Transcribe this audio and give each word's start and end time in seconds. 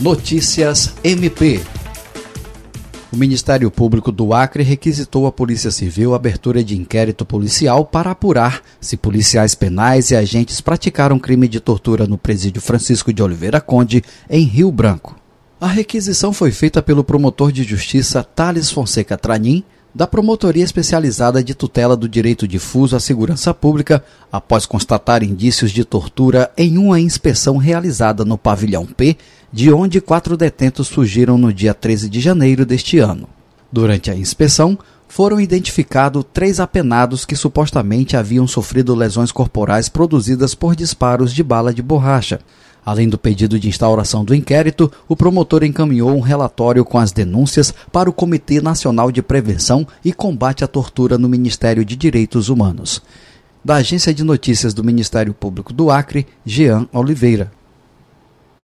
Notícias 0.00 0.94
MP. 1.02 1.60
O 3.12 3.16
Ministério 3.16 3.68
Público 3.68 4.12
do 4.12 4.32
Acre 4.32 4.62
requisitou 4.62 5.26
à 5.26 5.32
Polícia 5.32 5.72
Civil 5.72 6.12
a 6.12 6.16
abertura 6.16 6.62
de 6.62 6.78
inquérito 6.78 7.24
policial 7.24 7.84
para 7.84 8.12
apurar 8.12 8.62
se 8.80 8.96
policiais 8.96 9.56
penais 9.56 10.12
e 10.12 10.16
agentes 10.16 10.60
praticaram 10.60 11.18
crime 11.18 11.48
de 11.48 11.58
tortura 11.58 12.06
no 12.06 12.16
presídio 12.16 12.62
Francisco 12.62 13.12
de 13.12 13.20
Oliveira 13.24 13.60
Conde, 13.60 14.04
em 14.30 14.44
Rio 14.44 14.70
Branco. 14.70 15.16
A 15.60 15.66
requisição 15.66 16.32
foi 16.32 16.52
feita 16.52 16.80
pelo 16.80 17.02
promotor 17.02 17.50
de 17.50 17.64
justiça 17.64 18.22
Thales 18.22 18.70
Fonseca 18.70 19.18
Tranim, 19.18 19.64
da 19.98 20.06
Promotoria 20.06 20.62
Especializada 20.62 21.42
de 21.42 21.56
Tutela 21.56 21.96
do 21.96 22.08
Direito 22.08 22.46
Difuso 22.46 22.94
à 22.94 23.00
Segurança 23.00 23.52
Pública, 23.52 24.00
após 24.30 24.64
constatar 24.64 25.24
indícios 25.24 25.72
de 25.72 25.84
tortura 25.84 26.52
em 26.56 26.78
uma 26.78 27.00
inspeção 27.00 27.56
realizada 27.56 28.24
no 28.24 28.38
pavilhão 28.38 28.86
P, 28.86 29.16
de 29.52 29.72
onde 29.72 30.00
quatro 30.00 30.36
detentos 30.36 30.86
fugiram 30.88 31.36
no 31.36 31.52
dia 31.52 31.74
13 31.74 32.08
de 32.08 32.20
janeiro 32.20 32.64
deste 32.64 33.00
ano. 33.00 33.28
Durante 33.72 34.08
a 34.08 34.14
inspeção, 34.14 34.78
foram 35.08 35.40
identificados 35.40 36.24
três 36.32 36.60
apenados 36.60 37.24
que 37.24 37.34
supostamente 37.34 38.16
haviam 38.16 38.46
sofrido 38.46 38.94
lesões 38.94 39.32
corporais 39.32 39.88
produzidas 39.88 40.54
por 40.54 40.76
disparos 40.76 41.34
de 41.34 41.42
bala 41.42 41.74
de 41.74 41.82
borracha. 41.82 42.38
Além 42.88 43.06
do 43.06 43.18
pedido 43.18 43.60
de 43.60 43.68
instauração 43.68 44.24
do 44.24 44.34
inquérito, 44.34 44.90
o 45.06 45.14
promotor 45.14 45.62
encaminhou 45.62 46.08
um 46.16 46.20
relatório 46.20 46.86
com 46.86 46.96
as 46.96 47.12
denúncias 47.12 47.70
para 47.92 48.08
o 48.08 48.14
Comitê 48.14 48.62
Nacional 48.62 49.12
de 49.12 49.20
Prevenção 49.20 49.86
e 50.02 50.10
Combate 50.10 50.64
à 50.64 50.66
Tortura 50.66 51.18
no 51.18 51.28
Ministério 51.28 51.84
de 51.84 51.94
Direitos 51.94 52.48
Humanos. 52.48 53.02
Da 53.62 53.74
Agência 53.74 54.14
de 54.14 54.24
Notícias 54.24 54.72
do 54.72 54.82
Ministério 54.82 55.34
Público 55.34 55.70
do 55.70 55.90
Acre, 55.90 56.26
Jean 56.46 56.88
Oliveira. 56.90 57.52